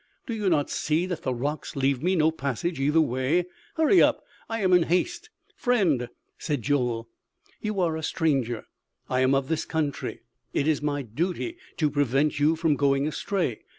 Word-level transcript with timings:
Do 0.25 0.33
you 0.33 0.49
not 0.49 0.71
see 0.71 1.05
that 1.05 1.21
the 1.21 1.31
rocks 1.31 1.75
leave 1.75 2.01
me 2.01 2.15
no 2.15 2.31
passage 2.31 2.79
either 2.79 2.99
way?... 2.99 3.45
Hurry 3.75 4.01
up; 4.01 4.23
I 4.49 4.61
am 4.61 4.73
in 4.73 4.81
haste" 4.81 5.29
"Friend," 5.55 6.09
said 6.39 6.63
Joel, 6.63 7.07
"you 7.61 7.79
are 7.79 7.95
a 7.95 8.01
stranger; 8.01 8.65
I 9.11 9.19
am 9.19 9.35
of 9.35 9.47
this 9.47 9.63
country; 9.63 10.21
it 10.55 10.67
is 10.67 10.81
my 10.81 11.03
duty 11.03 11.57
to 11.77 11.91
prevent 11.91 12.39
you 12.39 12.55
from 12.55 12.75
going 12.77 13.05
astray.... 13.07 13.59